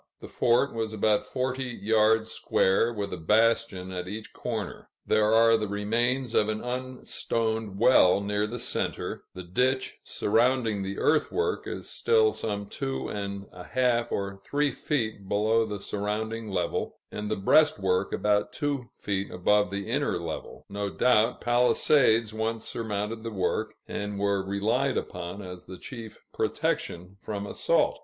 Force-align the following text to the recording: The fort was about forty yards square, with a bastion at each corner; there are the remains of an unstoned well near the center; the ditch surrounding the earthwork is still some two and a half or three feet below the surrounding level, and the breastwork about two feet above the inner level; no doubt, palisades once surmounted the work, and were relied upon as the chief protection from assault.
The 0.19 0.27
fort 0.27 0.73
was 0.73 0.93
about 0.95 1.23
forty 1.25 1.65
yards 1.79 2.31
square, 2.31 2.91
with 2.91 3.13
a 3.13 3.17
bastion 3.17 3.91
at 3.91 4.07
each 4.07 4.33
corner; 4.33 4.89
there 5.05 5.31
are 5.35 5.55
the 5.57 5.67
remains 5.67 6.33
of 6.33 6.49
an 6.49 6.59
unstoned 6.59 7.77
well 7.77 8.19
near 8.19 8.47
the 8.47 8.57
center; 8.57 9.25
the 9.35 9.43
ditch 9.43 9.99
surrounding 10.03 10.81
the 10.81 10.97
earthwork 10.97 11.67
is 11.67 11.87
still 11.87 12.33
some 12.33 12.65
two 12.65 13.09
and 13.09 13.45
a 13.51 13.61
half 13.63 14.11
or 14.11 14.41
three 14.43 14.71
feet 14.71 15.29
below 15.29 15.67
the 15.67 15.79
surrounding 15.79 16.49
level, 16.49 16.95
and 17.11 17.29
the 17.29 17.35
breastwork 17.35 18.11
about 18.11 18.51
two 18.51 18.89
feet 18.95 19.29
above 19.29 19.69
the 19.69 19.87
inner 19.87 20.17
level; 20.17 20.65
no 20.67 20.89
doubt, 20.89 21.41
palisades 21.41 22.33
once 22.33 22.67
surmounted 22.67 23.21
the 23.21 23.29
work, 23.29 23.75
and 23.87 24.17
were 24.17 24.43
relied 24.43 24.97
upon 24.97 25.43
as 25.43 25.65
the 25.65 25.77
chief 25.77 26.23
protection 26.33 27.17
from 27.21 27.45
assault. 27.45 27.99